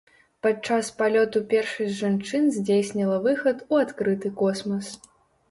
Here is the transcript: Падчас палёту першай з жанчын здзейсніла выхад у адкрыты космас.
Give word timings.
Падчас 0.43 0.87
палёту 1.01 1.41
першай 1.51 1.87
з 1.89 1.93
жанчын 1.99 2.49
здзейсніла 2.57 3.19
выхад 3.27 3.63
у 3.71 3.83
адкрыты 3.83 4.35
космас. 4.43 4.91